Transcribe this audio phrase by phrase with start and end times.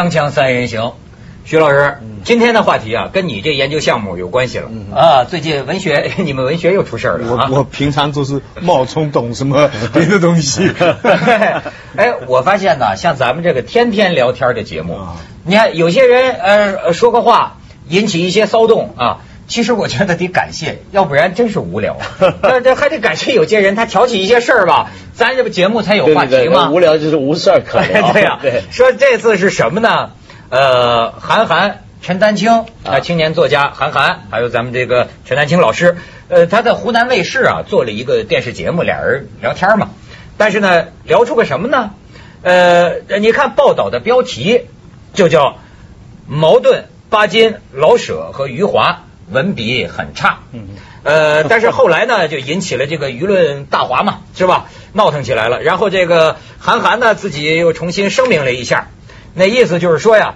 [0.00, 0.94] 锵锵三人行，
[1.44, 5.24] 徐老师，今天的话题啊，跟你这研究项目有关系了啊。
[5.24, 7.48] 最近文学， 你们文学又出事儿了啊。
[7.50, 10.72] 我我平常都是冒充懂什么 别的东西。
[11.96, 19.18] 哎，我发现呢，像咱们这个天天聊天的节目啊，你看有些人呃说个话引起一些骚动啊。
[19.50, 21.98] 其实我觉得得感谢，要不然真是无聊。
[22.40, 26.30] 这这还得感谢有些人，他挑起一些事儿吧，咱这不节目才有话题吗？
[26.30, 28.12] 对对对无聊就是无事儿可聊。
[28.14, 30.12] 对呀、对说这次是什么呢？
[30.50, 35.96] 呃，韩寒、陈丹青啊，青年作家韩寒，还有咱们这个陈丹青老师，
[36.28, 39.90] 呃，他在湖南卫视啊做了一个电视节目，俩人聊天嘛。
[40.38, 41.90] 但是呢，聊出个什么呢？
[42.42, 44.66] 呃，你看报道的标题
[45.12, 45.56] 就叫
[46.28, 50.40] 矛盾巴金、老舍和余华文笔很差。
[50.52, 50.68] 嗯
[51.02, 54.66] 呃，但是后来呢，就引起了这个舆论大哗嘛， 是吧？
[54.92, 55.62] 闹腾起来了。
[55.62, 58.88] 然后这个韩寒呢，自己又重新声明了一下，
[59.34, 60.34] 那意思就是说呀，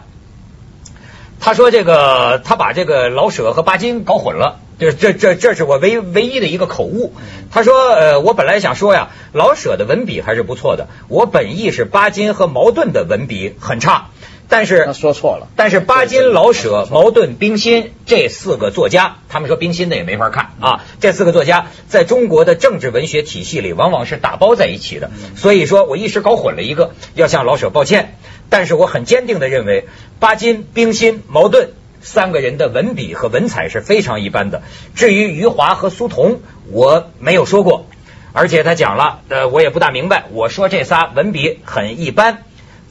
[1.38, 4.60] 他说这个他把这个老舍和巴金搞混了。
[4.76, 7.14] 这这这这是我唯唯一的一个口误。
[7.52, 14.08] 他说，呃，我本来想说呀，老舍的文笔还是不错的，我本意是巴金和茅盾的文笔很差，
[14.48, 15.48] 但是他说错了。
[15.56, 20.84] 但是巴金、老舍、茅盾、冰心这四个作家，他们说冰心的也没法看啊。
[21.00, 25.10] 这四个作家在中国的政治文学体系里，往往是打包在一起的。
[25.36, 28.16] 所以说我一时搞混了一个，要向老舍抱歉。
[28.50, 29.86] 但是我很坚定的认为，
[30.20, 31.70] 巴金、冰心、茅盾
[32.02, 34.62] 三个人的文笔和文采是非常一般的。
[34.94, 37.86] 至于余华和苏童，我没有说过，
[38.34, 42.44] 而且他讲了，呃，我也不大明白，我说这仨文笔很一般。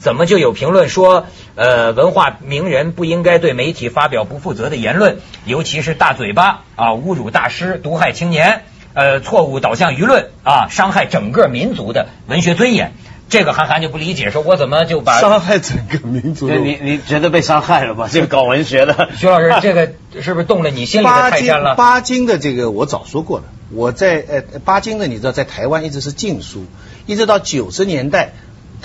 [0.04, 1.24] 怎么就有评论说，
[1.54, 12.92] 呃，文化名人不应该对媒体发表不负责的言论，尤其是大嘴巴啊，侮辱大师，毒害青年，呃，错误导向舆论啊，伤害整个民族的文学尊严。
[13.30, 18.06] 这个韩寒就不理解，说我怎么就把伤害整个民族对你你觉得被伤害了吧？
[18.12, 19.90] 这个搞文学的，徐老师，这个
[20.20, 21.74] 是不是动了你心里的泰山了？
[21.74, 26.66] 巴金的这个我早说过了，我在呃巴金的你知道在台湾一直是禁书，
[27.06, 28.34] 一直到九十年代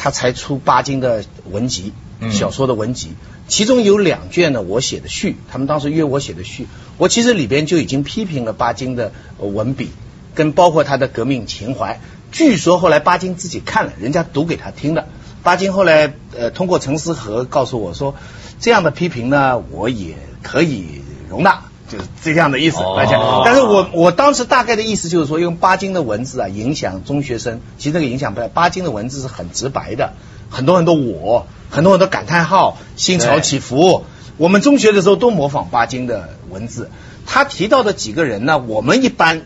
[0.02, 3.16] 他才出巴金的文集嗯，小说的文集，
[3.50, 6.68] 其中有两卷呢我写的序，他们当时约我写的序，
[6.98, 9.90] 我其实里边就已经批评了巴金的呃文笔，
[10.36, 12.00] 跟包括他的革命情怀。
[12.32, 15.08] 据说后来巴金自己看了，人家读给他听的。
[15.44, 18.16] 巴金后来呃通过陈思和告诉我说，
[18.62, 23.42] 这样的批评呢我也可以容纳，就是这样的意思哦来讲。
[23.44, 28.48] 但是我我当时大概的意思就是说，用巴金的文字啊影响中学生，其实这个影响不大。
[28.48, 30.14] 巴金的文字是很直白的，
[30.50, 34.06] 很多很多我，很多很多感叹号，心潮起伏。
[34.38, 36.90] 我们中学的时候都模仿巴金的文字，
[37.26, 39.42] 他提到的几个人呢，我们一般。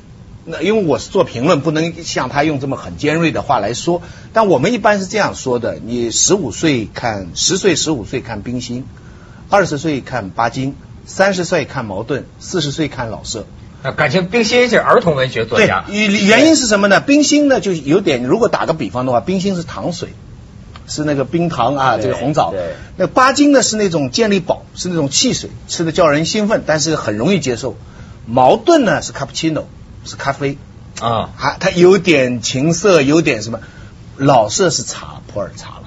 [0.45, 4.01] 那因为我是做评论，不能像他用这么很尖锐的话来说。
[4.33, 8.85] 但我们一般是这样说的：你十五岁看，十岁十五岁看冰心，
[9.49, 10.75] 二十岁看巴金，
[11.05, 13.45] 三十岁看茅盾，四十岁看老舍。
[13.81, 17.01] 啊感情冰心是儿童文学作对家，，原原因是什么呢？
[17.01, 20.13] 冰心呢，就有点，如果打个比方的话，冰心是糖水，
[20.87, 22.75] 是那个冰糖啊，这个红枣对。
[22.95, 27.75] 那巴金呢是那种健力宝，是那种汽水，吃的叫人兴奋，但是很容易接受。
[28.25, 29.67] 茅盾呢是卡布奇诺，
[30.05, 30.57] 是咖啡。
[31.01, 33.59] 啊，还，它有点情色，有点什么。
[34.15, 35.82] 老舍是茶，普洱茶了。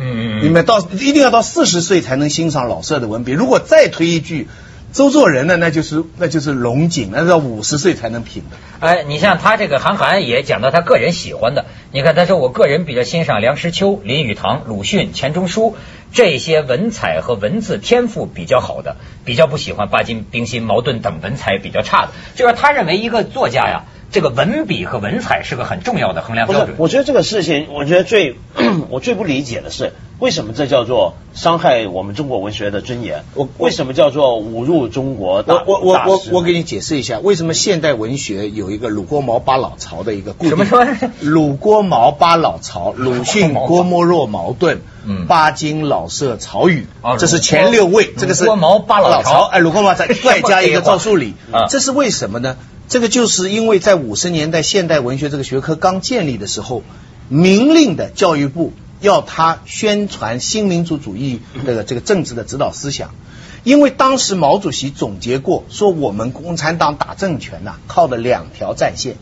[0.00, 3.32] 嗯嗯你们到一定要到四十岁才能欣赏老舍的文笔。
[3.32, 4.48] 如果再推一句，
[4.92, 8.56] 周作人呢，那就是那就是龙井，那是要五十岁才能品的。
[8.84, 15.76] 哎，你像他这个韩寒也讲到他个人喜欢的，你看他说我个人比较欣赏梁实秋、林语堂、鲁迅、钱钟书
[16.12, 22.12] 这些文采和文字天赋比较好的，比较不喜欢巴金、冰心、茅盾等文采比较差的。
[22.34, 26.76] 就是他认为一个作家呀，这个文笔和文采是个很重要的衡量不是标准，。
[26.78, 28.36] 我觉得这个事情，我觉得最
[28.90, 33.24] 我最不理解的是，为什么这叫做伤害我们中国文学的尊严？
[33.34, 40.84] 我为什么叫做侮辱中国大我我我我我给你解释一下，为什么现代文学有一个鲁郭毛八老曹的一个固定什么说
[41.20, 52.56] 鲁郭毛八老曹，鲁迅、郭沫若、茅盾，嗯巴金、老舍、曹禺哦，这是前六位，这个是鲁郭毛八老曹哎，鲁郭毛再 再加一个赵树理啊，这是为什么呢？
[52.90, 56.82] 这个就是因为在五十年代现代文学这个学科刚建立的时候，
[57.28, 63.14] 明令的教育部要他宣传新民主主义的这个政治的指导思想。
[63.62, 69.14] 因为当时毛主席总结过，说我们共产党打政权呐、靠的两条战线，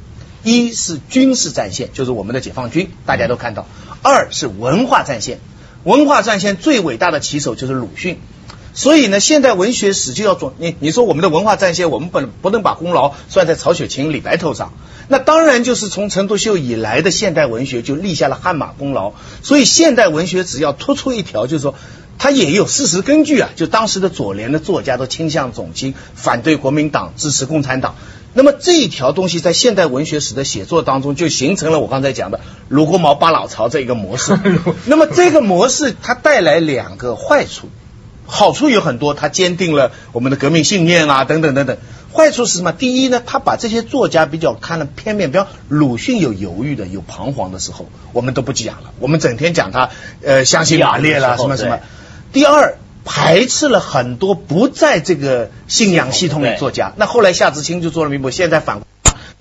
[0.42, 3.66] 一是军事战线，就是我们的解放军，大家都看到；
[4.02, 5.40] 二是文化战线，
[5.84, 8.18] 文化战线最伟大的旗手就是鲁迅。
[8.74, 14.72] 所以呢，现代文学史就要做你你说我们的文化战线，我们不能不能把功劳算在曹雪芹、李白头上。
[15.08, 19.12] 那当然就是从陈独秀以来的现代文学就立下了汗马功劳。
[19.42, 21.74] 所以现代文学只要突出一条，就是说
[22.18, 27.94] 它也有事实根据啊，就当时的左联的作家都倾向总经，反对国民党，支持共产党。
[28.34, 34.38] 那么这一条东西在现代文学史的写作当中，就形成了我刚才讲的卢沟毛八老巢这一个模式。
[34.84, 37.68] 那么这个模式它带来两个坏处，
[38.30, 41.78] 好处有很多，他坚定了我们的革命信念啊，等等等等。
[42.12, 42.72] 坏处是什么？
[42.72, 49.90] 第一呢，他把这些作家比较看了片面，比方鲁迅有犹豫的，有彷徨的时候，我们都不讲了，我们整天讲他
[50.22, 51.80] 呃相信马列啦，什么什么。
[52.32, 56.92] 第二，排斥了很多不在这个信仰系统里作家。
[56.96, 58.80] 那后来夏志清就做了弥补，现在反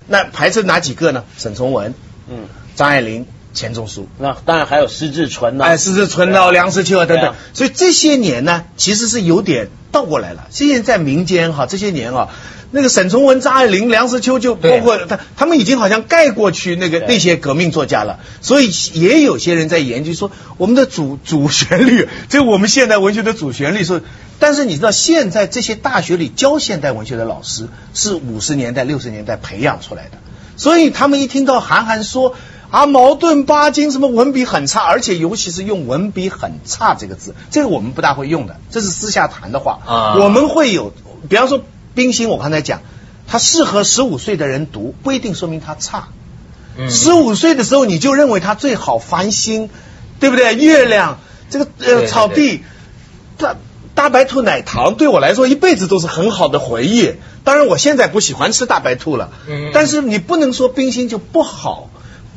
[0.06, 1.24] 那排斥哪几个呢？
[1.36, 1.92] 沈从文，
[2.30, 3.26] 嗯，张爱玲。
[3.58, 10.46] 钱钟书，那当然还有施志纯呐，哎，施志纯呐，梁实秋啊等等，所以这些年呢，其实是有点倒过来了。
[10.50, 12.28] 现在在民间哈，这些年啊，
[12.70, 18.20] 那个沈从文、张爱玲、梁实秋，就包括他，他们已经好像盖过去那个那些革命作家了。
[18.40, 24.02] 所以也有些人在研究说，我们的主主旋律，这我们现代文学的主旋律是。
[24.38, 30.18] 但是你知道，现在这些大学里教现代文学的老师是五十年代、六十年代培养出来的，
[30.56, 32.36] 所以他们一听到韩寒说。
[32.70, 39.78] 啊，矛盾巴金什么文笔很差，而且尤其是用文笔很差这个字，这个我们不大会用的，这是私下谈的话。
[39.86, 40.92] 啊，我们会有，
[41.28, 41.62] 比方说
[41.94, 42.82] 冰心，我刚才讲，
[43.26, 46.08] 它适合十五岁的人读，不一定说明它差。
[46.90, 49.70] 十五岁的时候你就认为它最好，繁星，
[50.20, 50.54] 对不对？
[50.54, 51.18] 月亮，
[51.50, 52.62] 这个呃草地，
[53.36, 53.56] 大
[53.94, 57.14] 大白兔奶糖对我来说一辈子都是很好的回忆。
[57.42, 61.88] 当然我现在不喜欢吃大白兔了，嗯，但是你不能说冰心就不好。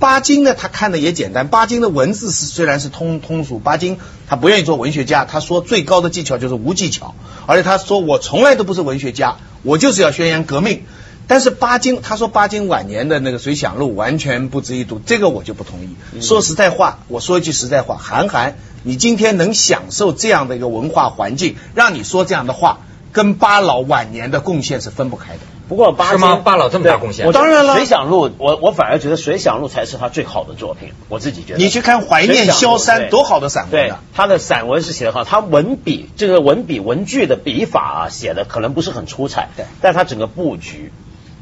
[0.01, 1.47] 巴金呢，他看的也简单。
[1.47, 5.25] 巴金的文字是虽然是通通俗，巴金他不愿意做文学家。
[5.25, 7.13] 他说最高的技巧就是无技巧，
[7.45, 10.85] 而且他说我从来都不是文学家，我就是要宣扬革命。
[11.27, 16.19] 但是巴金他说巴金晚年的那个《随想录》完全不值一读，这个我就不同意。
[16.19, 22.79] 说实在话，我说一句实在话，韩寒，你今天能享受这样的一个文化环境，让你说这样的话，
[23.11, 25.41] 跟巴老晚年的贡献是分不开的。
[25.71, 26.41] 不过巴是吗？
[26.43, 27.75] 巴老这么大贡献，我当然了。
[27.77, 31.59] 水响录，我我反而觉得水响录才是他最好的作品，我自己觉得。
[31.59, 34.01] 你去看怀念萧山，多好的散文啊！
[34.13, 40.91] 他的散文是写的好，他文笔这个文笔文句的笔法啊，写的可能不是很出彩，对，但他整个布局，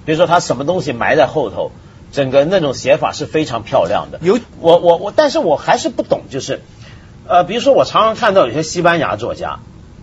[0.05, 1.71] 比如说他什么东西埋在后头，
[2.11, 4.19] 整个那种写法是非常漂亮的。
[4.21, 6.61] 有我我我，但是我还是不懂，就是
[7.27, 9.57] 呃，比如说我常常看到有些西班牙作家，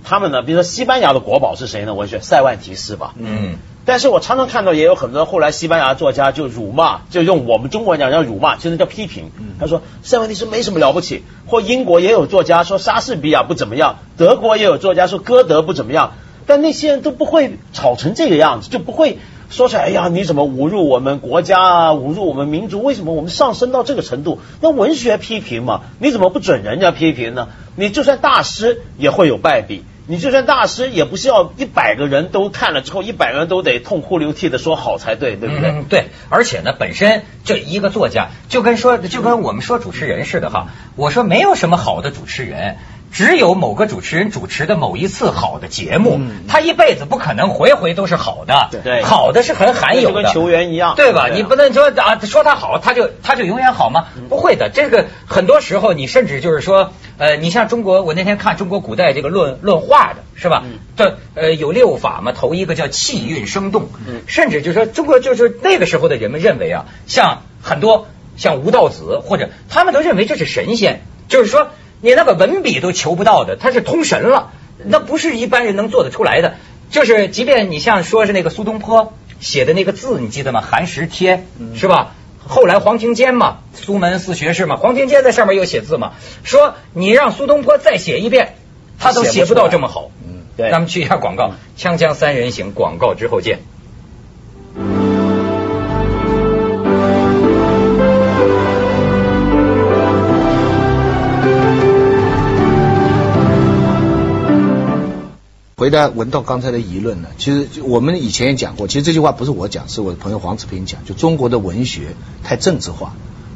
[0.08, 1.92] 他们呢，比如说西班牙的国宝是谁呢？
[1.94, 3.58] 文学塞万提斯吧，嗯。
[3.84, 9.30] 但是我常常看到也有很多后来西班牙作家就辱骂，就用我们中国人讲叫辱骂，其实叫批评。
[9.60, 16.14] 他说塞万提斯没什么了不起，或英国也有作家说莎士比亚不怎么样，德国也有作家说歌德不怎么样，
[16.46, 19.18] 但那些人都不会吵成这个样子，就不会
[19.50, 22.82] 说出来，哎呀，你怎么侮辱我们国家啊，侮辱我们民族？
[22.82, 24.40] 为什么我们上升到这个程度？
[24.60, 27.48] 那文学批评嘛，你怎么不准人家批评呢？
[27.76, 29.84] 你就算大师也会有败笔。
[30.08, 35.82] 你就算大师，也不是要一百个人都看了之后，一百个人都得痛哭流涕的说好才对，对不对？
[35.88, 40.68] 对，而且呢，本身这一个作家就跟说，就跟我们说主持人似的哈。
[40.94, 42.76] 我说没有什么好的主持人。
[43.16, 48.68] 只有某个主持人主持的某一次好的节目，他一辈子不可能回回都是好的。
[48.70, 51.28] 对，好的是很罕有的，跟球员一样，对吧？
[51.34, 54.08] 你不能说啊，说他好，他就他就永远好吗？
[54.28, 60.64] 不会的，这个很多时候你甚至就是说，呃，你像中国，我那天看中国古代这个论论画的是吧？
[60.94, 63.88] 这呃有六法嘛，头一个叫气韵生动，
[64.26, 71.68] 甚至就是说中国就是那个时候的人们认为啊，像很多像吴道子或者他们都认为这是神仙，就是说。
[72.00, 74.52] 你那个文笔都求不到的，他是通神了，
[74.84, 76.54] 那不是一般人能做得出来的。
[76.90, 80.60] 就是即便你像说是那个苏东坡写的那个字，你记得吗？
[80.60, 82.14] 寒食帖是吧？
[82.46, 86.12] 后来黄庭坚嘛，苏门四学士嘛，黄庭坚在上面又写字嘛，
[86.44, 88.54] 说你让苏东坡再写一遍，
[89.00, 90.10] 他都写不到这么好。
[90.24, 90.70] 嗯，对。
[90.70, 93.58] 咱们去一下广告，锵锵三人行，广告之后见。
[105.86, 113.14] 回答文道刚才的疑论呢，其实我们以前也讲过，其实这句话不是我讲，是我的朋友黄志平讲，就中国的文学太政治化，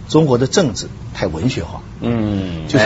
[0.09, 1.83] 中国的政治太文学化。
[2.01, 2.85] 嗯，就是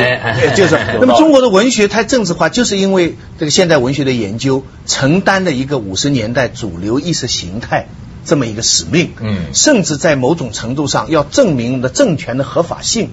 [0.56, 7.88] 就是，那么中国的文学太政治化，就是因为这个现代文学的研究承担了一个五十年代主流意识形态
[8.24, 9.10] 这么一个使命。
[9.20, 13.10] 嗯，甚至在某种程度上要证明的政权的合法性。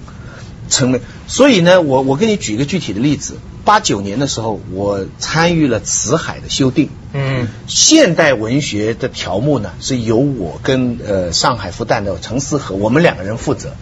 [0.70, 3.36] 成为，所以呢，我我给你举一个具体的例子。
[3.64, 6.90] 八九年的时候，我参与了《辞海》的修订。
[7.12, 13.74] 嗯，现代文学的条目呢，是由我跟呃上海复旦的陈思和我们两个人负责。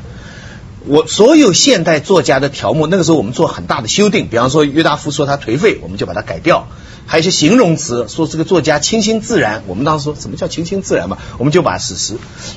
[0.86, 6.68] 我所有现代作家的条目，那个时候我们做很大的修订，比方说约大夫说他颓废，我们就把它改掉；
[7.06, 12.14] 还有一些形容词，说这个作家清新自然，我们当时说什么叫清新自然嘛，我们就把史实。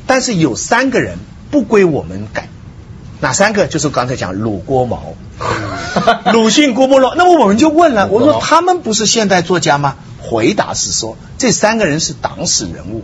[0.08, 1.18] 但是有三个人
[1.51, 2.48] 不归我们改，
[3.20, 3.68] 哪三个？
[3.68, 5.15] 就是刚才讲鲁郭毛、
[6.34, 7.16] 鲁迅、郭沫若。
[7.16, 9.96] 那么我们就问了，我说他们不是现代作家吗？
[10.20, 13.04] 回答是说这三个人是党史人物。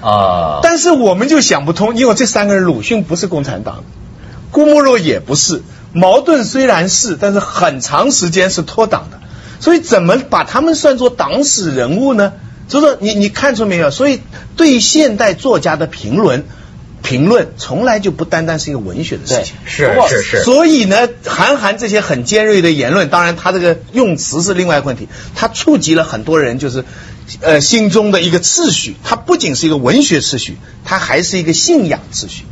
[0.00, 3.84] 啊，但是我们就想不通，因为这三个人，鲁迅不是共产党，
[4.50, 5.62] 郭沫若也不是，
[5.92, 9.20] 矛盾虽然是，但是很长时间是脱党的，
[9.60, 12.34] 所以怎么把他们算作党史人物呢？
[12.68, 13.90] 所以说，你你看出没有？
[13.90, 14.20] 所以
[14.56, 16.44] 对现代作家的评论，
[17.04, 19.54] 评论从来就不单单是一个文学的事情。
[19.64, 20.42] 是是是。
[20.42, 25.06] 所以呢，韩寒这些很尖锐的言论，当然他这个用词是另外一个问题，
[25.36, 26.84] 他触及了很多人，就是。
[27.40, 32.44] 呃，心中的一个秩序，它不仅是一个文学秩序，它还是一个信仰秩序。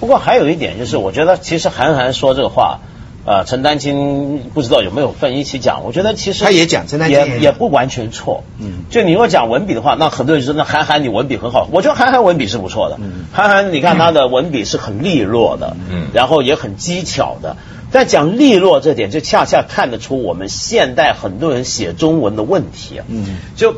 [0.00, 2.80] 不过还有一点就是，我觉得其实韩寒说这个话，
[3.24, 5.84] 呃，陈丹青不知道有没有份一起讲。
[5.84, 8.44] 我觉得其实他也讲，陈丹青也也不完全错。
[8.58, 12.96] 嗯，就你如果讲文笔的话，那很多人说那韩寒你文笔很好，我觉得韩寒文笔是不错的。
[13.00, 17.56] 嗯，韩寒你看他的文笔是很利落的，嗯，然后也很机巧的。
[17.92, 23.04] 但讲利落这点，就恰恰看得出我们现代很多人写中文的问题啊。
[23.08, 23.76] 嗯，就。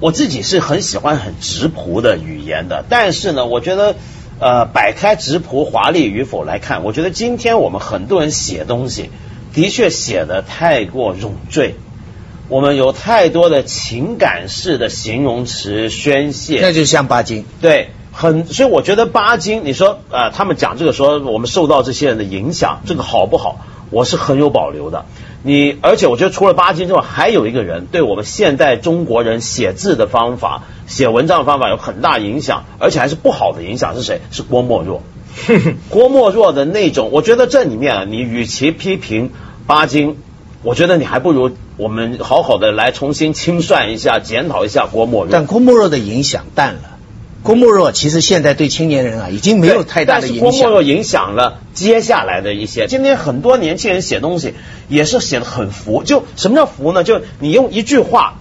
[0.00, 3.94] 我自己是很喜欢很直朴的语言的，但是呢，我觉得，
[4.40, 9.10] 呃，摆开直朴华丽与否来看，我觉得今天我们很多人写东西，
[9.54, 11.76] 的确写的太过冗赘，
[12.48, 23.64] 我们有太多的情感式的形容词宣泄，那就像巴金，对，很，所以我觉得巴金，你说啊，他们讲这个说我们受到这些人的影响，这个好不好？
[23.90, 25.04] 我是很有保留的。
[25.46, 33.94] 你而且我觉得除了巴金之外，还有一个人对我们现代中国人写字的方法、写文章的方法有很大影响，而且还是不好的影响。
[33.94, 34.22] 是谁？
[34.30, 35.02] 是郭沫若。
[35.90, 39.32] 郭沫若的那种，我觉得这里面啊，你与其批评
[39.66, 40.16] 巴金，
[40.62, 45.30] 我觉得你还不如我们好好的来重新清算一下、检讨一下郭沫若。
[45.30, 46.93] 但郭沫若的影响淡了。
[47.44, 50.42] 郭沫若其实现在对青年人啊已经没有太大的影响。
[50.42, 52.86] 郭沫若影响了接下来的一些。
[52.88, 54.54] 今天很多年轻人写东西
[54.88, 56.02] 也是写的很浮。
[56.04, 57.04] 就什么叫浮呢？
[57.04, 58.40] 就你用一句话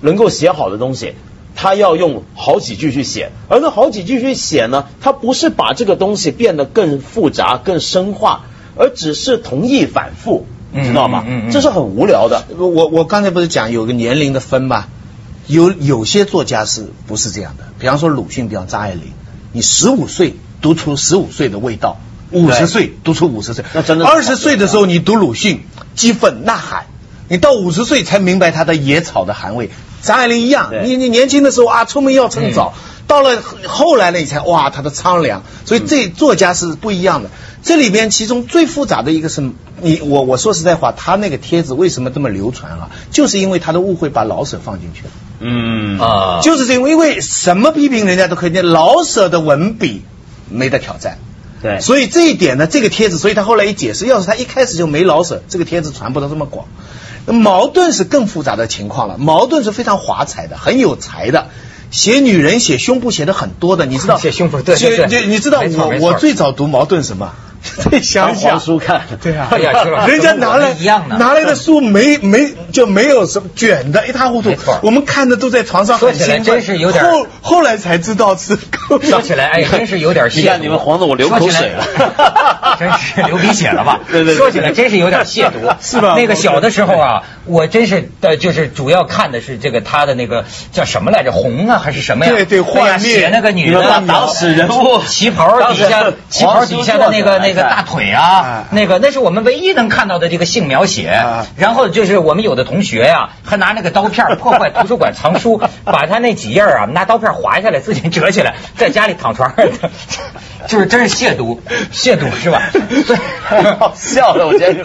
[0.00, 1.14] 能够写好的东西，
[1.54, 3.30] 他要用好几句去写。
[3.48, 8.46] 而那好几句去写呢，他不是把这个东西变得更复杂、更深化，
[8.76, 11.24] 而只是同意反复，你知道吗？
[11.52, 12.46] 这是很无聊的。
[12.58, 14.86] 我我刚才不是讲有个年龄的分吗？
[15.48, 17.64] 有有些作家是不是这样的？
[17.80, 19.12] 比方说鲁迅，比方张爱玲，
[19.52, 21.96] 你十五岁读出十五岁的味道，
[22.30, 25.62] 五十岁读出五十岁，那真的二十岁的时候你读鲁迅，
[25.96, 26.86] 激愤呐喊，
[27.28, 29.70] 你到五十岁才明白他的野草的含味。
[30.02, 32.74] 张爱玲一样，你你年轻的时候啊，出门要趁早，
[33.06, 35.42] 到了后来呢，你才哇，他的苍凉。
[35.64, 37.30] 所以这作家是不一样的。
[37.62, 39.42] 这里边其中最复杂的一个是
[39.80, 42.90] 你我我说实在话，他那个帖子为什么这么流传啊？
[43.10, 45.10] 就是因为他的误会把老舍放进去了。
[45.40, 50.02] 嗯啊，就是这个，因为什么批评人家都可以，老舍的文笔
[50.48, 51.18] 没得挑战。
[51.60, 56.68] 对，所以这一点呢，这个帖子，所以他后来一解释，要是他一开始就没老舍，这个帖子传播的这么广。
[57.32, 61.48] 矛盾是更复杂的情况了，矛盾是非常华彩的，很有才的，
[61.90, 64.18] 写女人写胸部写的很多的，你知道？
[64.20, 67.32] 写胸部，对对对，你知道我我最早读矛盾什么？
[67.90, 69.48] 最乡下书看，对啊，
[70.06, 70.74] 人家拿来
[71.18, 74.54] 拿来的书没没就没有什么卷的，一塌糊涂。
[74.82, 77.04] 我们看的都在床上，说起来真是有点。
[77.04, 78.58] 后后来才知道是。
[79.02, 80.40] 说起来哎，真是有点亵渎。
[80.40, 81.84] 你看你们黄的我流口水了，
[82.80, 84.00] 真是流鼻血了吧？
[84.10, 84.34] 对对。
[84.34, 86.14] 说起来真是有点亵渎，是吧？
[86.16, 91.32] 那个小的时候啊，我真是呃，就是主要看的是这个他的那个叫什么来着？
[91.32, 92.32] 红啊还是什么呀？
[92.32, 98.22] 对对，画写那个女的打死人物，旗袍底下旗袍底下的那个那个大腿啊。
[98.28, 101.22] 啊，那个那是我们唯一能看到的这个性描写，
[101.56, 109.66] 然后就是我们有的同学呀，还拿那个刀片 破坏图书馆藏书，把他那几页啊拿刀片划下来，自己折起来，在家里躺床上，
[110.68, 111.58] 就是真是亵渎，
[111.92, 112.62] 亵渎是吧？
[113.78, 114.84] 好笑的，我觉得。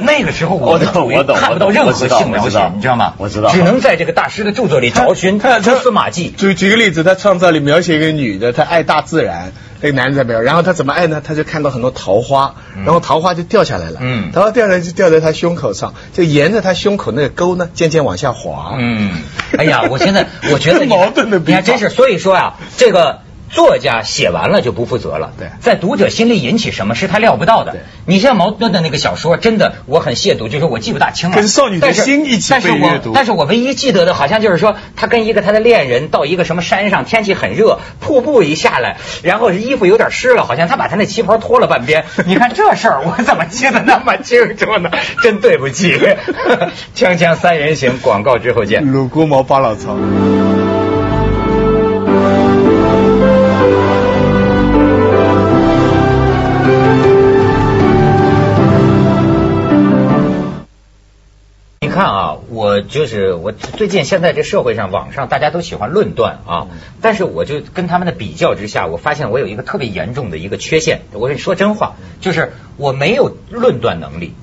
[0.00, 3.14] 那个时候我懂，我懂，看不到任何性描写，你知道吗？
[3.18, 6.34] 我知道，只能在这个大师的著作里找寻蛛丝马迹。
[6.36, 9.52] 举举个例子，他创造里描写一个女的，她爱大自然。
[9.80, 11.20] 那个男人在没有，然后他怎么爱呢？
[11.24, 12.54] 他就看到很多桃花，
[12.84, 18.76] 然后桃花就掉下来了，嗯，桃花掉下来就掉在他胸口上，就沿着他胸口那个沟呢，渐渐往下滑。
[18.78, 19.10] 嗯，
[19.58, 27.80] 哎呀，我现在我觉得 矛盾的，你还真是，所以说啊，这个作家写完了就不负责了，对在读者心里引起什么是他料不到的对。
[28.06, 31.36] 你像茅盾的那个小说，真的我很亵渎，就是我记不大清了。
[31.36, 42.04] 跟少女的心一起被阅读我但是我唯一记得的好像就是说，他跟一个他的恋人到一个什么山上，天气很热，瀑布一下来，然后衣服有点湿了，好像他把他那旗袍脱了半边。
[42.26, 44.90] 你看这事儿我怎么记得那么清楚呢？
[45.22, 45.94] 真对不起。
[46.94, 48.90] 锵锵三人行，广告之后见。
[48.90, 49.96] 鲁国毛巴老曹。
[62.74, 66.66] 我就是我最近现在这社会上网上大家都喜欢论断啊，
[67.00, 71.02] 但是我就跟他们的比较之下，我发现我有一个特别严重的一个缺陷。
[71.12, 74.34] 我跟你说真话，就是我没有论断能力。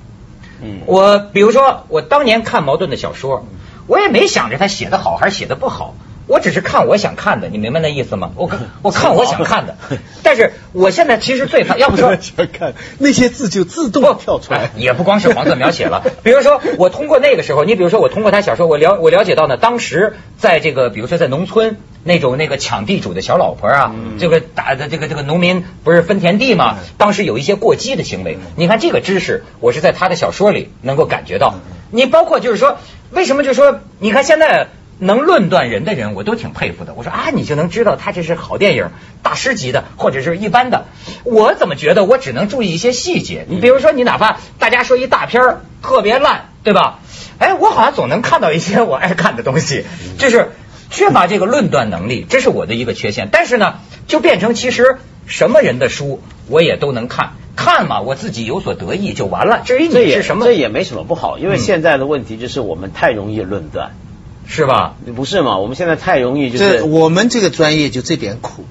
[0.62, 3.46] 嗯，我比如说，我当年看茅盾的小说，
[3.86, 5.94] 我也没想着他写的好还是写的不好，
[6.26, 8.30] 我只是看我想看的，你明白那意思吗？
[8.36, 9.76] 我看 我看我想看的，
[10.22, 14.70] 但是我现在其实最怕，要不说想看那些字就自动跳出来哎。
[14.76, 16.04] 也不光是黄色描写了。
[16.22, 28.38] 比如说，我通过那个时候，你比如说，我通过他小说，我了我了解到呢，当时在这个，比如说在农村那种那个抢地主的小老婆啊，这个打的这个这个农民不是分田地嘛，当时有一些过激的行为。
[28.56, 31.56] 你看这个知识，我是在他的小说里能够感觉到。
[31.90, 32.78] 你包括就是说，
[33.10, 34.68] 为什么就说，你看现在。
[35.02, 36.94] 能论断人的人，我都挺佩服的。
[36.94, 38.90] 我说啊，你就能知道他这是好电影、
[39.20, 40.84] 大师级的，或者是一般的。
[41.24, 43.44] 我怎么觉得我只能注意一些细节？
[43.48, 47.00] 你比如说，你哪怕大家说一大片儿特别烂，对吧？
[47.40, 49.84] 哎，我好像总能看到一些我爱看的东西，
[50.18, 50.52] 就是
[50.88, 53.28] 缺乏这个论断能力，这是我的一个缺陷。
[53.32, 59.62] 但是呢，就变成其实什么人的书我也都能看，看嘛，我自己有所得意就完了。
[59.64, 63.96] 至于你是什么这，也没什么不好，因为嗯现在的问题就是我们太容易论断，
[64.46, 64.96] 是吧？
[65.16, 65.58] 不是嘛？
[65.58, 68.64] 我们现在太容易就这是我们这个专业就这点苦。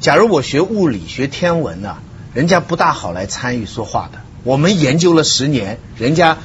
[0.00, 1.98] 假如我学物理、学天文啊，
[2.34, 4.18] 人家不大好来参与说话的。
[4.44, 6.38] 我们研究了十年，人家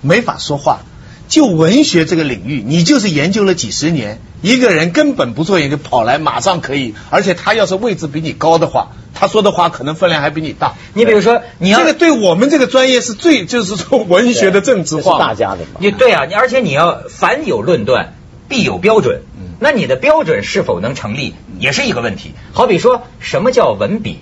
[0.00, 0.80] 没法说话。
[1.28, 10.74] 就文学这个领域，你就是研究了几十年，一个人根本不做研究，跑来马上可以，而且他要是位置比你高的话，他说的话可能分量还比你大。
[10.92, 15.18] 你比如说，你要这个对我们这个专业是最，就是说文学的政治化是化。
[15.18, 15.80] 大家的嘛。
[15.80, 18.12] 你对啊，你而且你要凡有论断，
[18.52, 19.22] 必有标准。
[19.58, 22.34] 那你的标准是否能成立，也是一个问题。
[22.52, 24.18] 好比说什么叫文笔？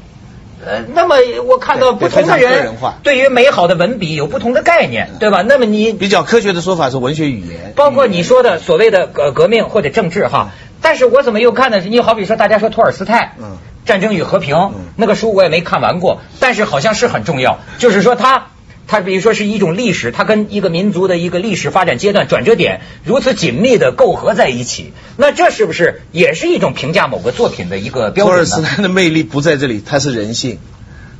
[0.64, 1.16] 呃，那么
[1.48, 5.42] 我看到不同的人对于美好的文笔有不同的概念，对吧？
[5.42, 7.72] 那么你比较科学的说法是文学语言。
[7.74, 18.48] 包括你说的所谓的革革命或者政治哈，但是我怎么又看的是，你好比说大家说托尔斯泰，嗯战争与和平》嗯那个书我也没看完过，但是好像是很重要，就是说它。
[18.90, 28.40] 它比如说是一种历史，它跟一个民族的一个历史发展阶段转折点如此紧密的构合在一起，那这是不是也是一种评价某个作品的一个标准托？
[28.40, 30.58] 尔斯泰的魅力不在这里，他是人性，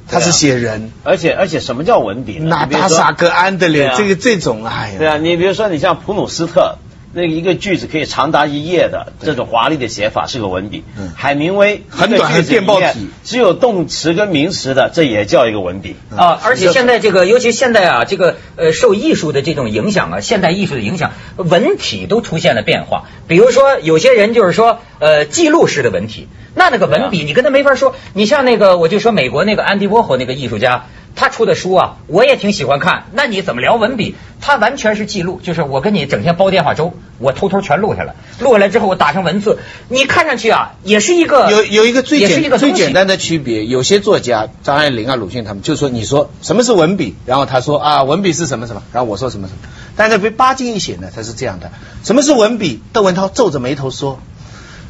[0.09, 0.91] 他是写人。
[1.05, 2.49] 而且而且什么叫文笔呢？
[2.49, 6.79] 纳你比如说达萨格安德烈啊这个这种，哎呀，对啊，你比如说你像普鲁斯特。
[7.13, 10.85] 那一个句子可以长达一页的这种华丽的写法是个文笔。
[10.99, 15.97] 嗯海明威很短的电报体只有动词跟名词的，这也叫一个文笔。
[16.17, 23.05] 啊，而且现在这个，尤其现在啊，这个呃，受艺术的这种影响啊，现代艺术的影响，文体都出现了变化。
[23.27, 27.95] 比如说，有些人就是说，呃，记录式的文体，那那个文笔，你跟他没法说。
[28.15, 33.05] 你像那个，我就说美国那个安迪沃霍那个艺术家，他出的书啊，我也挺喜欢看。
[33.13, 34.15] 那你怎么聊文笔？
[34.41, 49.59] 他完全是记录，就是我跟你整天煲电话粥，我偷偷全录下来，录下来之后我打成文字，你看上去啊，也是一个有有一个最也是一个最简单的区别，有些作家张爱玲啊、鲁迅他们就说，你说什么是文笔，然后他说啊，文笔是什么什么，然后我说什么什么，
[49.97, 51.71] 但是被巴金一写呢，他是这样的，
[52.03, 52.81] 什么是文笔？
[52.95, 54.21] 窦文涛皱着眉头说。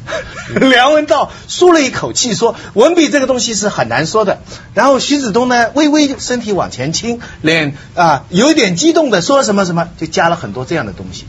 [0.55, 4.39] 梁文道舒了一口气说：“文笔这个东西是很难说的。”
[4.73, 11.25] 然后徐子东呢，微微身体往前倾，脸啊有一点激动的说什么什么，就加了很多这样的东西。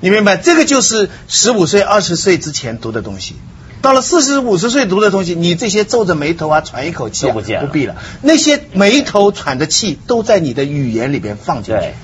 [0.00, 0.36] 你明白？
[0.36, 3.36] 这个就是十五岁、二十岁之前读的东西。
[3.80, 7.96] 到了四十五十岁读的东西，你这些皱着眉头啊、喘一口气、啊、都不见了必了。
[8.22, 11.94] 那些眉头喘的气都在你的语言里边放进去对。，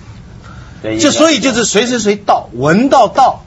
[0.83, 3.45] 对，就所以就是谁谁谁道，文道道，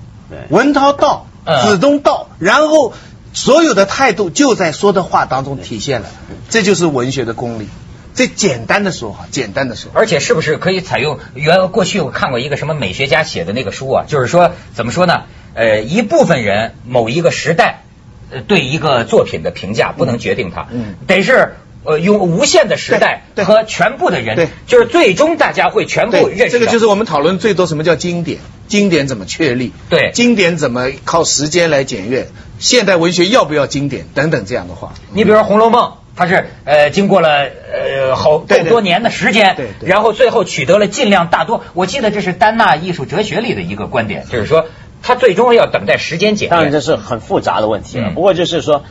[0.50, 2.94] 文涛道嗯，子东道，然后
[3.34, 6.08] 所有的态度就在说的话当中体现了，
[6.50, 7.68] 这就是文学的功力。
[8.16, 15.24] 这简单的说哈，简单的说，而且是不是可以采用原过去我看过一个什么美学家写的那个书啊，就是说怎么说呢？
[15.56, 17.82] 呃，一部分人某一个时代
[18.30, 29.72] 呃对一个作品的评价不能决定它，嗯得是呃用无限的时代和全部的人，对就是最终大家会全部，认识这个就是我们讨论最多什么叫经典，经典怎么确立？
[29.90, 32.28] 对经典怎么靠时间来检阅？
[32.60, 34.94] 现代文学要不要经典等等这样的话。
[35.12, 41.64] 你比如说《红楼梦》，它是呃经过了呃好对对更多年的时间，对对然后最后取得了尽量大多。
[41.74, 44.68] 我记得这是丹纳艺术哲学里的一个观点，就是说
[45.02, 46.80] 它最终要等待时间检当然这。
[46.80, 48.10] 是很复杂的问题了。
[48.10, 48.86] 嗯不过就是说，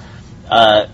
[0.48, 0.88] 呃，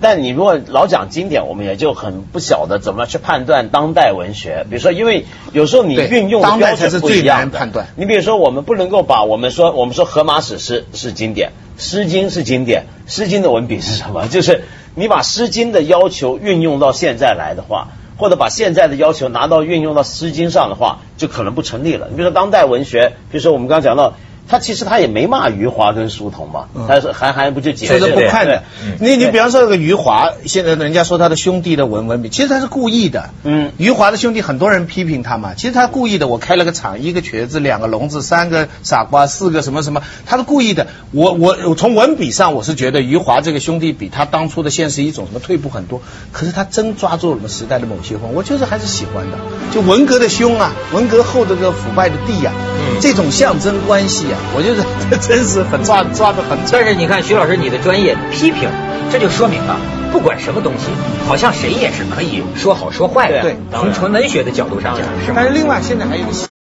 [0.00, 4.66] 但你如果老讲经典，我们也就很不晓得怎么去判断当代文学。
[4.68, 11.50] 比如说，因为有时候你运用的标准才是最不一样判断你比如说，我们不能够把我们说我们说荷马史诗是经典，
[11.82, 14.28] 《诗经》是经典，《诗经》的文笔是什么？
[14.32, 17.88] 就是你把《诗经》的要求运用到现在来的话。
[18.18, 22.06] 或者把现在的要求拿到运用到《诗经》上的话，就可能不成立了。
[22.08, 24.14] 你比如说当代文学，比如说我们刚刚讲到，
[24.48, 28.96] 他其实他也没骂余华跟书童嘛，他是韩寒不就解释这是不看的嗯。
[29.00, 33.30] 你你比方说这个余华，现在人家说他的兄弟的文文笔，其实他是故意的。
[33.44, 36.28] 嗯余华的兄弟很多人批评他嘛，其实他故意的。
[36.28, 40.86] 我开了个厂，一个瘸子，两个聋子，三个傻瓜，四个什么什么，他是故意的。
[41.12, 46.00] 我我我从文笔上，我是觉得余华这个兄弟比他当初的现实一种什么退步很多。
[46.32, 49.38] 可是他真抓住了我们时代的某些风，我就是还是喜欢的。
[49.72, 58.68] 就文革的凶啊，文革后的这个腐败的地呀、嗯这种象征关系啊，我觉得这真是很抓抓的很但是你看徐老师，你的专业批评，
[59.10, 59.76] 这就说明啊，
[60.12, 60.86] 不管什么东西，
[61.28, 63.42] 好像谁也是可以说好说坏的。
[63.42, 65.44] 对从纯文学的角度上讲，是吗但？
[65.44, 66.55] 是另外现在还有一个。